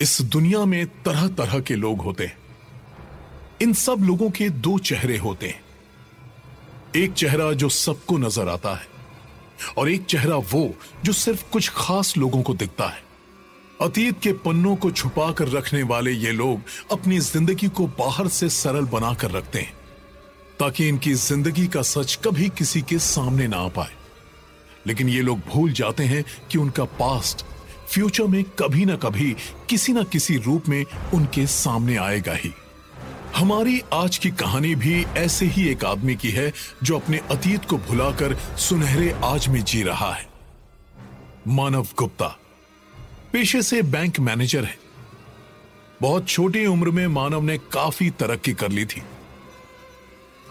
[0.00, 2.38] इस दुनिया में तरह तरह के लोग होते हैं।
[3.62, 5.60] इन सब लोगों के दो चेहरे होते हैं।
[6.96, 8.86] एक चेहरा जो सबको नज़र आता है
[9.78, 10.74] और एक चेहरा वो
[11.04, 13.02] जो सिर्फ़ कुछ खास लोगों को दिखता है।
[13.80, 16.60] अतीत के पन्नों को छुपा कर रखने वाले ये लोग
[16.92, 19.81] अपनी ज़िंदगी को बाहर से सरल बनाकर रखते हैं।
[20.62, 23.92] ताकि इनकी ज़िंदगी का सच कभी किसी के सामने ना आ पाए।
[24.86, 27.44] लेकिन ये लोग भूल जाते हैं कि उनका पास्ट
[27.88, 29.34] फ्यूचर में कभी ना कभी,
[29.70, 32.52] किसी ना किसी रूप में उनके सामने आएगा ही।
[33.36, 37.78] हमारी आज की कहानी भी ऐसे ही एक आदमी की है जो अपने अतीत को
[37.78, 40.26] भुलाकर सुनहरे आज में जी रहा है।
[41.48, 42.36] मानव गुप्ता,
[43.32, 44.78] पेशे से बैंक मैनेजर है।
[46.00, 49.02] बहुत छोटी उम्र में मानव ने काफ़ी तरक्की कर ली थी।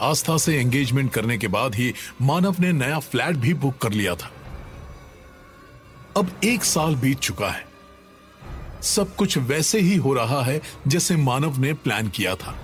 [0.02, 4.16] आस्था से एंगेजमेंट करने के बाद ही मानव ने नया फ्लैट भी बुक कर लिया
[4.16, 4.32] था।
[6.17, 7.67] अब एक साल बीत चुका है।
[8.81, 12.58] सब कुछ वैसे ही हो रहा है जैसे मानव ने प्लान किया था।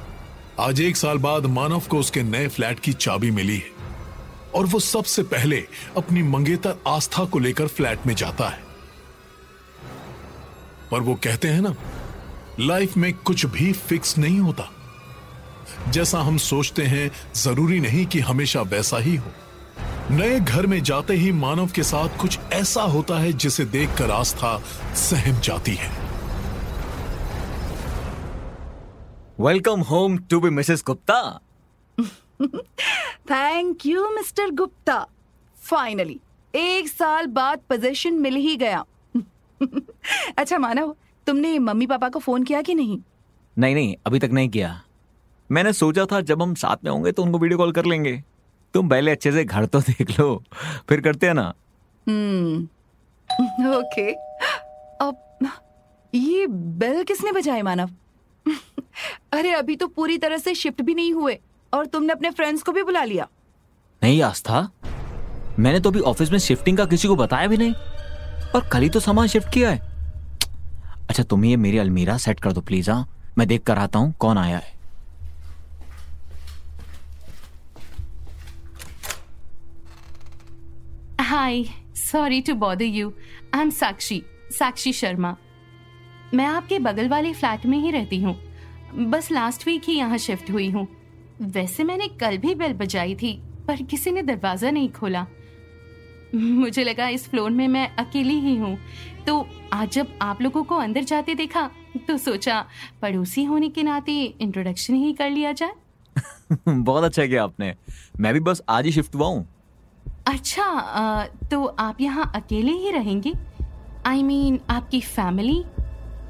[0.59, 3.71] आज एक साल बाद मानव को उसके नए फ्लैट की चाबी मिली है
[4.55, 5.67] और वो सबसे पहले
[5.97, 8.63] अपनी मंगेतर आस्था को लेकर फ्लैट में जाता है।
[10.91, 11.75] पर वो कहते हैं ना,
[12.59, 14.71] लाइफ में कुछ भी फिक्स नहीं होता।
[15.89, 19.31] जैसा हम सोचते हैं ज़रूरी नहीं कि हमेशा वैसा ही हो।
[20.11, 24.57] नए घर में जाते ही मानव के साथ कुछ ऐसा होता है जिसे देखकर आस्था
[24.95, 25.91] सहम जाती है।
[29.39, 31.39] Welcome home to be Mrs Gupta
[33.31, 35.07] thank you Mr Gupta
[35.63, 36.19] finally
[36.55, 38.85] एक साल बाद पोजीशन मिल ही गया।
[40.37, 40.95] अच्छा मानव
[41.27, 42.99] तुमने मम्मी पापा को फ़ोन किया कि नहीं?
[43.57, 44.81] नहीं नहीं अभी तक नहीं किया।
[45.49, 48.21] मैंने सोचा था जब हम साथ में होंगे तो उनको वीडियो कॉल कर लेंगे।
[48.73, 50.43] तुम पहले अच्छे से घर तो देख लो
[50.89, 51.53] फिर करते हैं ना?
[52.07, 52.63] Hmm
[53.69, 54.11] okay.
[55.01, 55.49] अब
[56.13, 57.89] ये बेल किसने बजाए मानव?
[59.33, 61.39] अरे अभी तो पूरी तरह से शिफ्ट भी नहीं हुए
[61.73, 63.27] और तुमने अपने फ्रेंड्स को भी बुला लिया।
[64.01, 64.69] नहीं आस्था।
[65.59, 67.73] मैंने तो अभी ऑफ़िस में शिफ्टिंग का किसी को बताया भी नहीं
[68.55, 69.79] और कल ही तो सामान शिफ्ट किया है।
[71.09, 73.07] अच्छा तुम ये मेरी अलमीरा सेट कर दो प्लीज़ हाँ।
[73.37, 74.76] मैं देख कर आता हूँ कौन आया है।
[81.47, 81.63] Hi
[81.95, 83.11] sorry to bother you
[83.55, 84.21] I am Sakshi
[84.51, 85.35] Sakshi Sharma
[86.33, 88.35] मैं आपके बगल वाले फ्लैट में ही रहती हूँ।
[89.09, 90.85] बस लास्ट वीक ही यहाँ शिफ्ट हुई हूँ।
[91.41, 93.33] वैसे मैंने कल भी बेल बजाई थी,
[93.67, 95.25] पर किसी ने दरवाज़ा नहीं खोला।
[96.35, 98.77] मुझे लगा इस फ्लोर में मैं अकेली ही हूँ।
[99.27, 101.69] तो आज जब आप लोगों को अंदर जाते देखा
[102.07, 102.65] तो सोचा
[103.01, 105.71] पड़ोसी होने के नाते इंट्रोडक्शन ही कर लिया जाए।
[106.67, 107.75] बहुत अच्छा किया आपने।
[108.19, 109.47] मैं भी बस आज ही शिफ्ट हुआ हूँ।
[110.27, 113.33] अच्छा तो आप यहाँ अकेले ही रहेंगे?
[114.05, 115.63] आई I मीन mean, आपकी फैमिली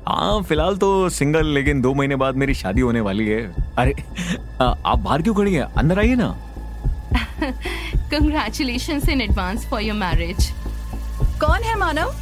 [0.08, 3.42] हाँ फ़िलहाल तो सिंगल लेकिन दो महीने बाद मेरी शादी होने वाली है।
[3.78, 3.94] अरे
[4.62, 5.64] आ, आप बाहर क्यों खड़ी हैं?
[5.78, 6.36] अंदर आइए ना।
[8.12, 10.52] Congratulation in advance for your marriage
[11.42, 12.14] कौन है मानव?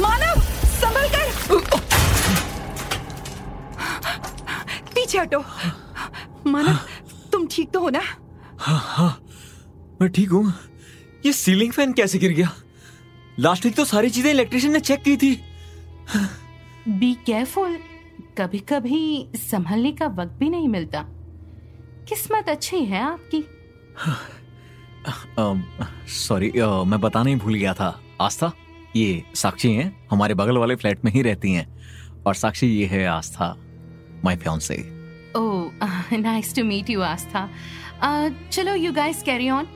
[0.00, 0.40] मानव
[0.80, 1.26] संभल कर।
[4.94, 5.44] पीछे हटो।
[6.46, 6.78] मानव
[7.32, 8.02] तुम ठीक तो हो ना?
[10.00, 10.52] मैं ठीक हूँ।
[11.26, 12.52] ये सीलिंग फ़ैन कैसे गिर गया?
[13.38, 15.34] लास्ट वीक तो सारी चीज़ें इलेक्ट्रिशियन ने चेक की थी।
[16.90, 17.78] बी केयरफुल
[18.38, 21.04] कभी कभी संभलने का वक्त भी नहीं मिलता।
[22.08, 23.44] किस्मत अच्छी है आपकी।
[26.10, 26.50] सॉरी
[26.86, 27.88] मैं बताना ही भूल गया था।
[28.20, 28.52] आस्था
[28.96, 31.66] ये साक्षी हैं हमारे बगल वाले फ्लैट में ही रहती हैं।
[32.26, 33.54] और साक्षी ये है Aastha
[34.24, 34.76] my fiancee
[35.36, 37.48] oh nice to meet you Aastha.
[38.02, 39.66] चलो यू गाइस कैरी ऑन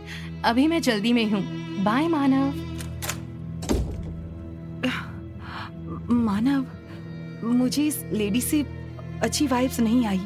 [0.44, 1.42] अभी मैं जल्दी में हूँ.
[1.84, 2.52] बाय मानव.
[6.12, 8.62] मानव मुझे इस लेडी से
[9.22, 10.20] अच्छी वाइब्स नहीं आई.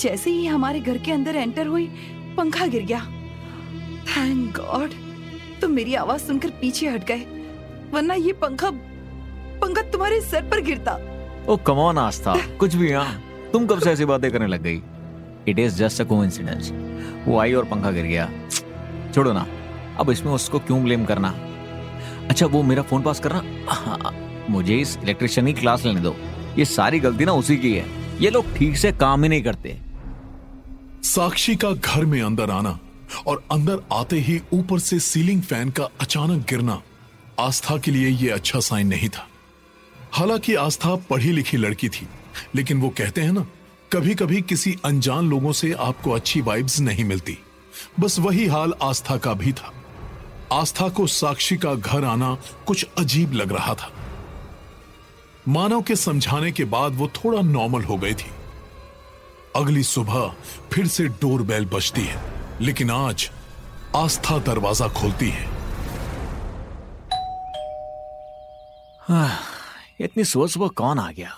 [0.00, 1.86] जैसे ही हमारे घर के अंदर एंटर हुई
[2.36, 3.00] पंखा गिर गया.
[4.06, 4.90] थैंक गॉड
[5.60, 7.26] तुम मेरी आवाज़ सुनकर पीछे हट गए.
[7.92, 8.70] वरना ये पंखा
[9.60, 10.98] पंखा तुम्हारे सर पर गिरता.
[11.48, 12.34] Oh come on Aastha.
[12.56, 13.22] कुछ भी हाँ.
[13.52, 14.82] तुम कब से ऐसी बातें करने लग गई?
[15.48, 16.70] It is just a coincidence
[17.26, 18.30] वो आई और पंखा गिर गया।
[19.14, 19.46] छोड़ो ना।
[19.98, 21.28] अब इसमें उसको क्यों ब्लेम करना?
[22.28, 23.42] अच्छा वो मेरा फ़ोन पास करना?
[24.50, 26.16] मुझे इस इलेक्ट्रिशियन की क्लास लेने दो।
[26.58, 27.84] ये सारी गलती ना उसी की है।
[28.20, 29.78] ये लोग ठीक से काम ही नहीं करते।
[31.02, 32.78] साक्षी का घर में अंदर आना
[33.26, 36.82] और अंदर आते ही ऊपर से सीलिंग फ़ैन का अचानक गिरना,
[37.40, 39.26] आस्था के लिए यह अच्छा साइन नहीं था।
[40.12, 42.08] हालाँकि आस्था पढ़ी लिखी लड़की थी,
[42.54, 43.46] लेकिन वो कहते हैं ना
[43.94, 47.36] कभी कभी किसी अनजान लोगों से आपको अच्छी वाइब्स नहीं मिलती।
[48.00, 49.72] बस वही हाल आस्था का भी था।
[50.52, 52.36] आस्था को साक्षी का घर आना
[52.66, 53.90] कुछ अजीब लग रहा था।
[55.48, 58.30] मानव के समझाने के बाद वो थोड़ा नॉर्मल हो गई थी।
[59.56, 60.34] अगली सुबह
[60.72, 62.20] फिर से डोर बेल बजती है,
[62.60, 63.30] लेकिन आज
[63.96, 65.48] आस्था दरवाज़ा खोलती है।
[70.00, 71.36] इतनी सुबह सुबह कौन आ गया?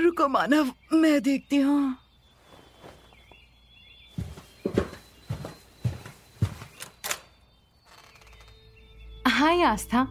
[0.00, 1.96] रुको मानव मैं देखती हूँ।
[9.26, 10.06] Hi Aastha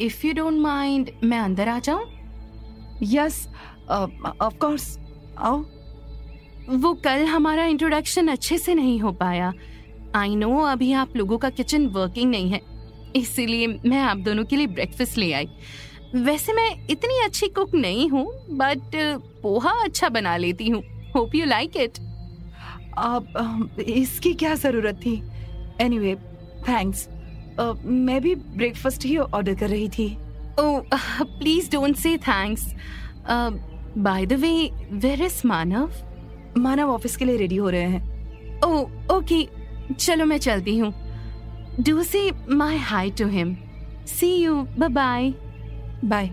[0.00, 2.06] if you don't mind मैं अंदर आ जाऊँ?
[3.02, 3.46] यस
[3.90, 4.98] ऑफ़ कोर्स
[5.38, 5.58] आओ।
[6.70, 9.52] वो कल हमारा इंट्रोडक्शन अच्छे से नहीं हो पाया।
[10.14, 12.60] आई नो अभी आप लोगों का किचन वर्किंग नहीं है।
[13.16, 15.48] इसीलिए मैं आप दोनों के लिए ब्रेकफास्ट ले आई।
[16.14, 18.26] वैसे मैं इतनी अच्छी कुक नहीं हूँ
[18.58, 18.96] बट
[19.42, 20.82] पोहा अच्छा बना लेती हूँ।
[21.14, 21.98] होप यू लाइक इट
[22.98, 25.14] आप इसकी क्या ज़रूरत थी?
[25.80, 26.14] एनीवे
[26.68, 27.08] थैंक्स
[27.84, 30.08] मैं भी ब्रेकफास्ट ही ऑर्डर कर रही थी।
[30.60, 30.82] Oh,
[31.38, 32.66] please don't say thanks
[33.98, 35.92] by the way where is Manav
[36.58, 39.46] Manav office के लिए रेडी हो रहे हैं। ओह ओके
[39.94, 40.92] चलो मैं चलती हूँ।
[41.80, 43.56] Do say my hi to him
[44.08, 45.32] see you bye
[46.04, 46.26] bye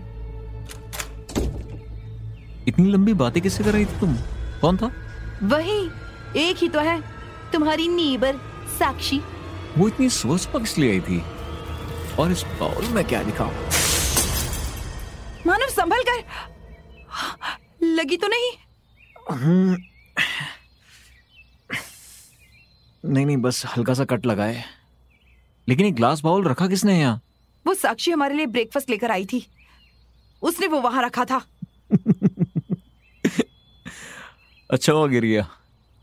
[2.68, 4.14] इतनी लंबी बातें किससे कर रही थी तुम?
[4.60, 4.90] कौन था?
[5.42, 5.78] वही
[6.36, 7.00] एक ही तो है
[7.52, 8.36] तुम्हारी नीबर
[8.78, 9.20] साक्षी।
[9.78, 11.22] वो इतनी सोच पक्ष लिए आई थी?
[12.18, 13.52] और इस बाउल में क्या दिखाऊँ
[15.46, 16.24] मानव संभल कर।
[17.84, 18.50] लगी तो नहीं?
[19.30, 19.76] हम्म।
[23.04, 24.64] नहीं नहीं बस हल्का सा कट लगा है
[25.68, 27.20] लेकिन एक ग्लास बाउल रखा किसने यहाँ?
[27.66, 29.46] वो साक्षी हमारे लिए ब्रेकफास्ट लेकर आई थी।
[30.42, 31.42] उसने वो वहाँ रखा था।
[34.70, 35.48] अच्छा हुआ गिर गया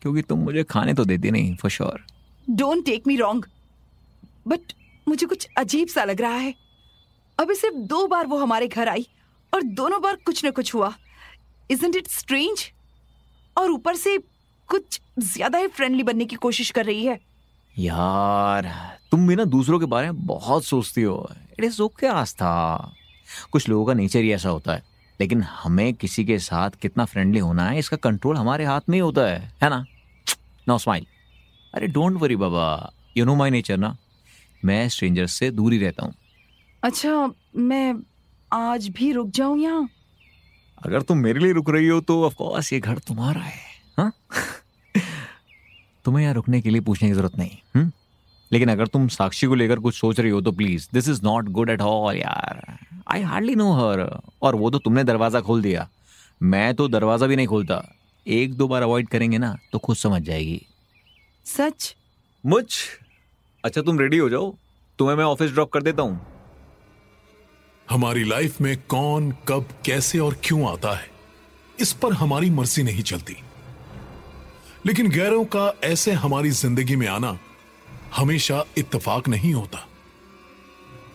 [0.01, 2.03] क्योंकि तुम मुझे खाने तो देती नहीं for sure
[2.47, 3.45] don't take me wrong
[4.47, 4.73] but
[5.07, 6.53] मुझे कुछ अजीब सा लग रहा है।
[7.37, 9.07] अभी सिर्फ़ दो बार वो हमारे घर आई
[9.53, 10.93] और दोनों बार कुछ न कुछ हुआ।
[11.69, 12.71] इजंट इट स्ट्रेंज
[13.57, 14.17] और ऊपर से
[14.69, 17.19] कुछ ज़्यादा ही फ्रेंडली बनने की कोशिश कर रही है।
[17.75, 18.71] यार
[19.11, 21.29] तुम भी ना दूसरों के बारे में बहुत सोचती हो।
[21.59, 22.51] It is okay Aastha.
[23.51, 24.83] कुछ लोगों का नेचर ही ऐसा होता है।
[25.19, 29.01] लेकिन हमें किसी के साथ कितना फ्रेंडली होना है इसका कंट्रोल हमारे हाथ में ही
[29.01, 29.85] होता है है ना?
[30.67, 31.05] नो स्माइल
[31.73, 32.65] अरे डोंट वरी बाबा
[33.17, 33.95] यू नो माई नेचर ना?
[34.65, 36.13] मैं स्ट्रेंजर्स से दूर ही रहता हूँ।
[36.83, 37.93] अच्छा मैं
[38.51, 39.89] आज भी रुक जाऊँ यहाँ?
[40.85, 43.59] अगर तुम मेरे लिए रुक रही हो तो ऑफ़ कोर्स ये घर तुम्हारा है
[43.99, 44.11] हाँ?
[46.05, 47.91] तुम्हें यहाँ रुकने के लिए पूछने की ज़रूरत नहीं हम्म?
[48.55, 51.45] लेकिन अगर तुम साक्षी को लेकर कुछ सोच रही हो तो please this is not
[51.49, 54.01] good at all यार। आई हार्डली नो हर
[54.41, 55.87] और वो तो तुमने दरवाज़ा खोल दिया।
[56.41, 57.81] मैं तो दरवाज़ा भी नहीं खोलता।
[58.25, 60.61] एक दो बार अवॉइड करेंगे ना तो खुद समझ जाएगी।
[61.45, 61.95] सच?
[62.43, 62.65] मुझ?
[63.63, 64.53] अच्छा तुम रेडी हो जाओ।
[64.99, 66.19] तुम्हें मैं ऑफ़िस ड्रॉप कर देता हूँ।
[67.89, 71.09] हमारी लाइफ में कौन कब कैसे और क्यों आता है
[71.79, 73.35] इस पर हमारी मर्ज़ी नहीं चलती।
[74.85, 77.37] लेकिन गैरों का ऐसे हमारी ज़िंदगी में आना
[78.15, 79.87] हमेशा इत्तेफाक नहीं होता।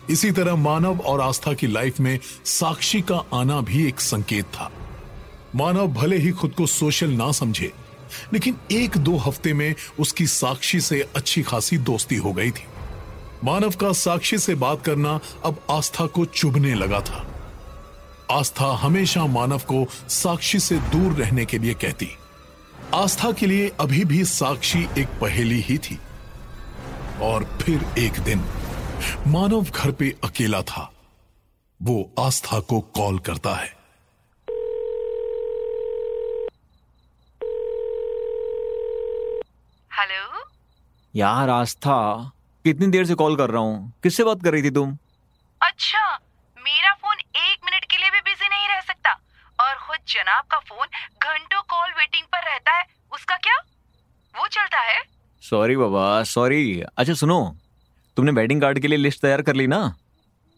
[0.09, 4.71] इसी तरह मानव और आस्था की लाइफ में साक्षी का आना भी एक संकेत था।
[5.55, 7.71] मानव भले ही खुद को सोशल ना समझे,
[8.33, 12.65] लेकिन एक दो हफ़्ते में उसकी साक्षी से अच्छी खासी दोस्ती हो गई थी।
[13.43, 17.25] मानव का साक्षी से बात करना अब आस्था को चुभने लगा था।
[18.31, 22.09] आस्था हमेशा मानव को साक्षी से दूर रहने के लिए कहती।
[22.93, 25.99] आस्था के लिए अभी भी साक्षी एक पहेली ही थी।
[27.21, 28.39] और फिर एक दिन
[29.27, 30.93] मानव घर पे अकेला था।
[31.81, 33.67] वो आस्था को कॉल करता है।
[39.93, 40.43] हेलो?
[41.15, 41.97] यार आस्था
[42.63, 43.93] कितनी देर से कॉल कर रहा हूँ?
[44.03, 44.97] किससे बात कर रही थी तुम?
[45.61, 46.19] अच्छा
[46.57, 49.11] मेरा फ़ोन एक मिनट के लिए भी बिज़ी नहीं रह सकता।
[49.59, 50.87] और खुद जनाब का फ़ोन
[51.23, 53.55] घंटों कॉल वेटिंग पर रहता है उसका क्या?
[54.35, 55.20] वो चलता है?
[55.41, 57.39] सॉरी बाबा सॉरी अच्छा सुनो
[58.17, 59.79] तुमने वेडिंग कार्ड के लिए लिस्ट तैयार कर ली ना?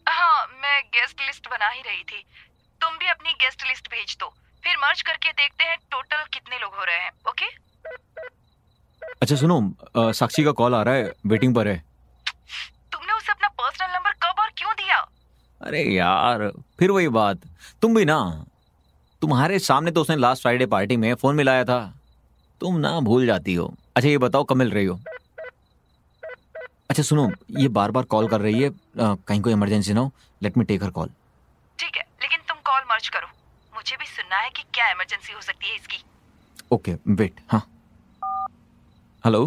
[0.06, 2.24] हाँ मैं गेस्ट लिस्ट बना ही रही थी।
[2.80, 4.28] तुम भी अपनी गेस्ट लिस्ट भेज दो।
[4.62, 7.46] फिर मर्ज करके देखते हैं टोटल कितने लोग हो रहे हैं ओके
[9.22, 11.76] अच्छा सुनो साक्षी का कॉल आ रहा है वेटिंग पर है।
[12.92, 14.98] तुमने उसे अपना पर्सनल नंबर कब और क्यों दिया?
[15.60, 17.40] अरे यार फिर वही बात।
[17.82, 18.18] तुम भी ना
[19.22, 21.80] तुम्हारे सामने तो उसने लास्ट फ्राइडे पार्टी में फ़ोन मिलाया था।
[22.60, 24.98] तुम ना भूल जाती हो। अच्छा ये बताओ कब मिल रही हो?
[26.90, 30.12] अच्छा सुनो ये बार बार कॉल कर रही है। आ, कहीं कोई इमरजेंसी ना हो
[30.42, 31.08] let me take her call.
[31.78, 33.26] ठीक है लेकिन तुम कॉल मर्ज करो।
[33.72, 36.02] मुझे भी सुनना है कि क्या इमरजेंसी हो सकती है इसकी।
[36.72, 37.60] ओके वेट हाँ।
[39.24, 39.44] हेलो?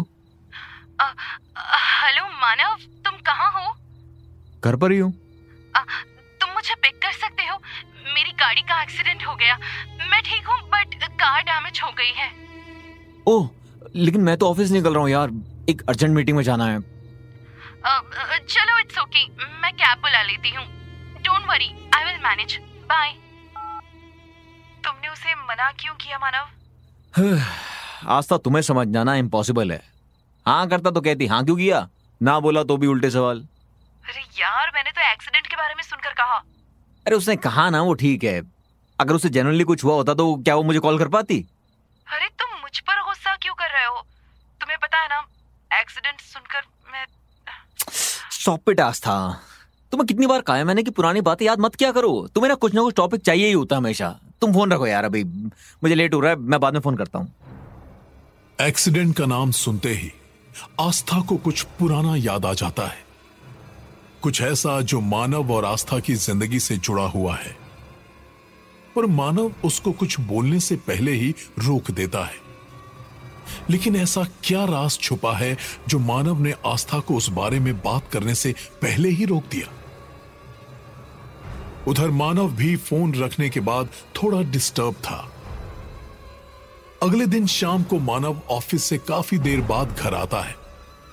[1.00, 3.74] हेलो मानव तुम कहाँ हो?
[4.64, 5.12] घर पर ही हूँ।
[6.40, 7.58] तुम मुझे पिक कर सकते हो?
[8.14, 9.56] मेरी गाड़ी का एक्सीडेंट हो गया।
[10.10, 12.30] मैं ठीक हूँ बट कार डैमेज हो गई है।
[13.26, 13.48] ओह
[13.96, 15.30] लेकिन मैं तो ऑफ़िस निकल रहा हूँ यार।
[15.70, 16.80] एक अर्जेंट मीटिंग में जाना है।
[18.48, 19.26] चलो इट्स ओके
[19.62, 20.64] मैं कैब बुला लेती हूँ।
[21.24, 22.56] Don't worry I will manage
[22.90, 23.12] bye
[24.84, 26.46] तुमने उसे मना क्यों किया मानव?
[28.16, 29.82] आस्था तुम्हें समझ जाना इम्पॉसिबल है।
[30.46, 31.88] हाँ करता तो कहती हाँ क्यों किया?
[32.20, 33.40] ना बोला तो भी उल्टे सवाल।
[34.04, 36.38] अरे यार मैंने तो एक्सीडेंट के बारे में सुनकर कहा।
[37.06, 38.40] अरे उसने कहा ना वो ठीक है।
[38.98, 41.38] अगर उसे जनरली कुछ हुआ होता तो क्या वो मुझे कॉल कर पाती?
[42.06, 44.00] अरे तुम मुझ पर गुस्सा क्यों कर रहे हो
[44.60, 45.20] तुम्हें पता है ना
[45.70, 47.04] एक्सीडेंट सुनकर मैं
[48.48, 49.14] स्टॉप इट आस्था
[49.92, 52.54] तुम्हें कितनी बार कहा है मैंने कि पुरानी बातें याद मत क्या करो। तुम्हें ना
[52.54, 54.08] कुछ ना कुछ टॉपिक चाहिए ही होता हमेशा।
[54.40, 57.18] तुम फ़ोन रखो यार अभी। मुझे लेट हो रहा है, मैं बाद में फ़ोन करता
[57.18, 57.32] हूँ।
[58.58, 60.10] एक्सीडेंट का नाम सुनते ही
[60.80, 63.04] आस्था को कुछ पुराना याद आ जाता है।
[64.22, 67.56] कुछ ऐसा जो मानव और आस्था की ज़िंदगी से जुड़ा हुआ है।
[68.96, 72.47] पर मानव उसको कुछ बोलने से पहले ही रोक देता है।
[73.70, 75.56] लेकिन ऐसा क्या राज छुपा है
[75.88, 79.72] जो मानव ने आस्था को उस बारे में बात करने से पहले ही रोक दिया?
[81.88, 85.28] उधर मानव भी फ़ोन रखने के बाद थोड़ा डिस्टर्ब था।
[87.02, 90.56] अगले दिन शाम को मानव ऑफ़िस से काफ़ी देर बाद घर आता है।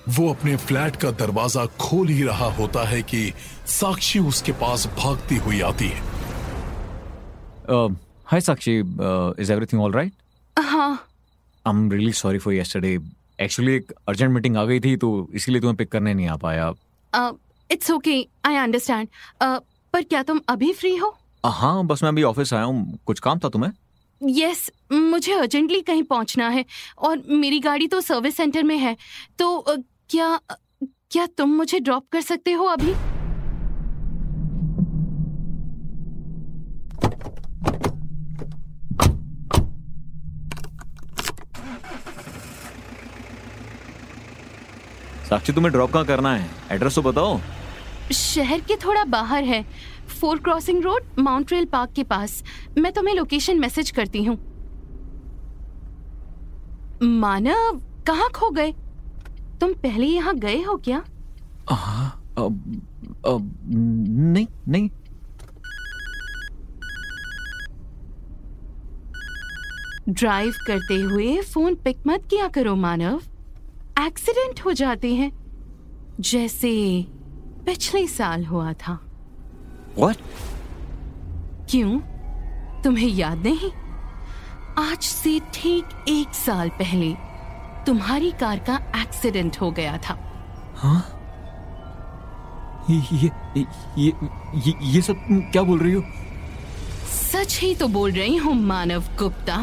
[0.08, 3.32] वो अपने फ्लैट का दरवाज़ा खोल ही रहा होता है कि
[3.66, 6.00] साक्षी उसके पास भागती हुई आती है।
[8.26, 8.78] Hi Sakshi
[9.42, 10.12] is everything all right
[10.56, 10.98] हाँ।
[11.66, 12.98] I am really sorry for yesterday
[13.40, 16.72] actually एक अर्जेंट मीटिंग आ गई थी तो इसीलिए तुम्हें पिक करने नहीं आ पाया।
[17.70, 19.08] इट्स ओके आई अंडरस्टैंड
[19.42, 21.16] पर क्या तुम अभी फ्री हो?
[21.44, 23.72] हाँ बस मैं अभी ऑफ़िस आया हूँ। कुछ काम था तुम्हें?
[24.20, 26.64] यस yes, मुझे अर्जेंटली कहीं पहुँचना है
[26.98, 28.96] और मेरी गाड़ी तो सर्विस सेंटर में है।
[29.38, 29.64] तो
[30.10, 30.38] क्या
[30.82, 32.94] क्या तुम मुझे ड्रॉप कर सकते हो अभी?
[45.28, 46.48] साक्षी तुम्हें ड्रॉप कहाँ करना है?
[46.72, 47.38] एड्रेस तो बताओ।
[48.12, 49.64] शहर के थोड़ा बाहर है।
[50.20, 52.42] Four crossing road Mount Rail Park के पास।
[52.78, 54.36] मैं तुम्हें लोकेशन मैसेज करती हूँ।
[57.02, 58.72] मानव कहाँ खो गए?
[59.60, 61.02] तुम पहले यहाँ गए हो क्या?
[61.70, 62.82] हाँ अब
[63.26, 64.88] अब नहीं नहीं।
[70.08, 73.20] ड्राइव करते हुए फ़ोन पिक मत किया करो मानव।
[73.98, 75.30] एक्सीडेंट हो जाते हैं
[76.20, 76.70] जैसे
[77.66, 78.92] पिछले साल हुआ था।
[79.98, 80.16] व्हाट
[81.70, 81.98] क्यों?
[82.82, 83.70] तुम्हें याद नहीं?
[84.78, 87.12] आज से ठीक एक साल पहले
[87.86, 90.18] तुम्हारी कार का एक्सीडेंट हो गया था।
[92.90, 93.30] ये ये
[93.98, 94.12] ये
[94.66, 96.02] ये ये सब क्या बोल रही हो?
[97.12, 99.58] सच ही तो बोल रही हूँ मानव गुप्ता।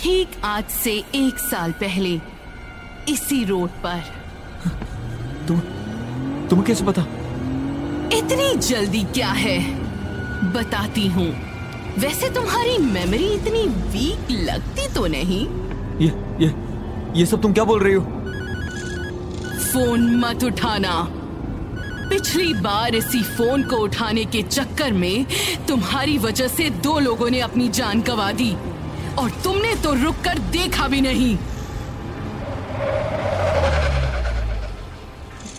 [0.00, 2.18] ठीक आज से एक साल पहले
[3.08, 4.02] इसी रोड पर।
[5.48, 5.60] तुम
[6.48, 7.02] तुम्हें कैसे पता?
[8.12, 9.74] इतनी जल्दी क्या है?
[10.52, 11.50] बताती हूँ।
[11.98, 15.46] वैसे तुम्हारी मेमोरी इतनी वीक लगती तो नहीं।
[15.98, 16.08] ये
[16.44, 16.54] ये
[17.20, 18.02] ये सब तुम क्या बोल रही हो?
[19.60, 21.08] फ़ोन मत उठाना।
[22.08, 25.26] पिछली बार इसी फ़ोन को उठाने के चक्कर में
[25.68, 28.56] तुम्हारी वजह से दो लोगों ने अपनी जान गंवा दी।
[29.18, 31.36] और तुमने तो रुक कर देखा भी नहीं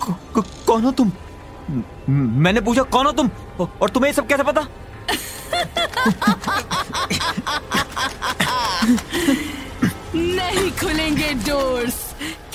[0.04, 1.12] क- क- कौन हो तुम?
[2.44, 3.30] मैंने पूछा कौन हो तुम?
[3.82, 4.62] और तुम्हें ये सब कैसे पता?
[10.16, 11.98] नहीं खुलेंगे डोर्स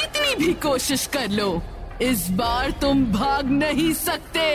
[0.01, 1.63] कितनी भी कोशिश कर लो।
[2.03, 4.47] इस बार तुम भाग नहीं सकते।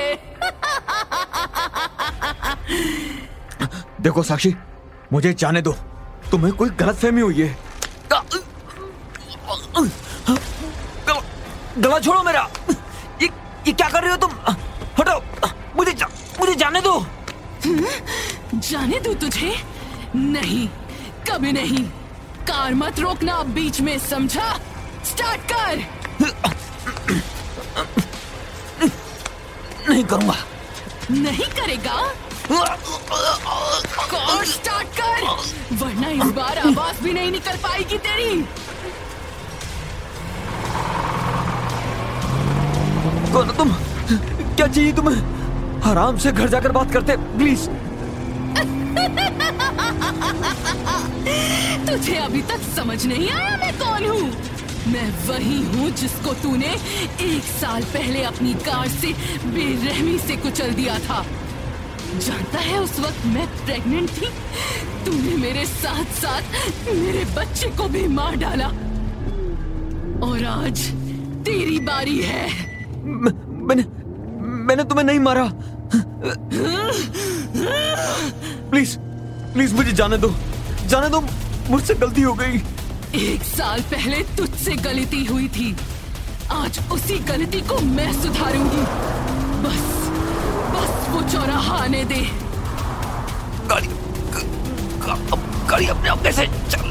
[4.02, 4.54] देखो साक्षी
[5.14, 5.72] मुझे जाने दो।
[6.32, 7.58] तुम्हें कोई गलत फहमी हुई है।
[11.08, 11.22] गला,
[11.78, 12.48] गला छोड़ो मेरा।
[13.68, 14.32] ये क्या कर रहे हो तुम?
[15.00, 15.20] हटो।
[15.76, 16.08] मुझे जा,
[16.40, 17.06] मुझे जाने दो।
[18.70, 19.54] जाने दो तुझे?
[20.16, 20.68] नहीं
[21.30, 21.84] कभी नहीं।
[22.50, 24.50] कार मत रोकना अब बीच में समझा?
[25.06, 25.84] स्टार्ट कर!
[29.90, 30.36] नहीं करूँगा।
[31.12, 32.02] नहीं करेगा?
[34.12, 35.24] कार स्टार्ट कर!
[35.84, 38.44] वरना इस बार आवाज़ भी नहीं निकल पाएगी तेरी।
[43.34, 43.70] कौन हो तुम?
[44.56, 45.82] क्या चाहिए तुम्हें?
[45.82, 47.70] आराम से घर जाकर बात करते प्लीज़
[51.88, 54.32] तुझे अभी तक समझ नहीं आया मैं कौन हूँ?
[54.88, 56.74] मैं वही हूँ जिसको तूने
[57.22, 59.14] एक साल पहले अपनी कार से
[59.46, 61.24] बेरहमी से कुचल दिया था।
[62.18, 64.30] जानता है उस वक्त मैं प्रेग्नेंट थी?
[65.06, 68.68] तूने मेरे साथ साथ मेरे बच्चे को भी मार डाला।
[70.28, 70.88] और आज
[71.46, 72.71] तेरी बारी है।
[73.04, 73.32] मैं,
[73.68, 73.84] मैंने
[74.68, 75.44] मैंने तुम्हें नहीं मारा।
[78.72, 78.98] प्लीज़
[79.54, 80.30] प्लीज़ मुझे जाने दो।
[80.88, 81.22] जाने दो
[81.70, 82.62] मुझसे गलती हो गई।
[83.22, 85.76] एक साल पहले तुझसे गलती हुई थी।
[86.52, 88.84] आज उसी गलती को मैं सुधारूँगी।
[89.64, 89.84] बस
[90.76, 92.22] बस वो चौराहा आने दे।
[93.70, 93.90] गाड़ी
[95.70, 96.90] गाड़ी अपने आप कैसे चल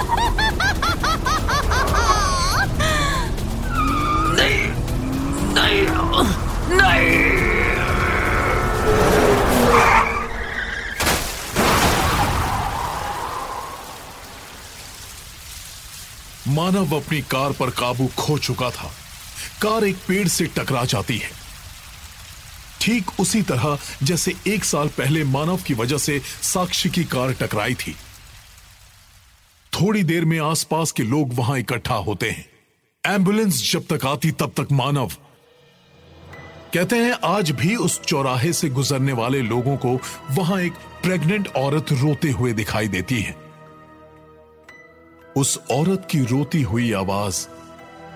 [16.48, 18.92] मानव अपनी कार पर काबू खो चुका था।
[19.62, 21.30] कार एक पेड़ से टकरा जाती है।
[22.82, 27.76] ठीक उसी तरह जैसे एक साल पहले मानव की वजह से साक्षी की कार टकराई
[27.76, 27.96] थी।
[29.74, 32.46] थोड़ी देर में आसपास के लोग वहाँ इकट्ठा होते हैं।
[33.06, 35.12] एंबुलेंस जब तक आती तब तक मानव
[36.74, 39.90] कहते हैं, आज भी उस चौराहे से गुजरने वाले लोगों को
[40.32, 40.74] वहाँ एक
[41.04, 43.36] प्रेग्नेंट औरत रोते हुए दिखाई देती है।
[45.38, 47.48] उस औरत की रोती हुई आवाज़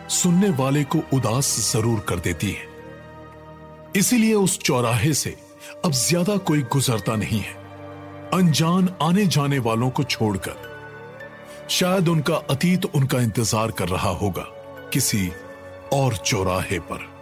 [0.09, 2.67] सुनने वाले को उदास ज़रूर कर देती है।
[3.95, 5.35] इसीलिए उस चौराहे से
[5.85, 7.55] अब ज़्यादा कोई गुजरता नहीं है।
[8.33, 14.45] अनजान आने जाने वालों को छोड़कर। शायद उनका अतीत उनका इंतज़ार कर रहा होगा
[14.93, 15.27] किसी
[15.93, 17.14] और चौराहे पर।